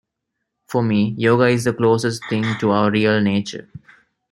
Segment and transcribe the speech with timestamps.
[0.65, 3.69] For me, yoga is the closest thing to our real nature.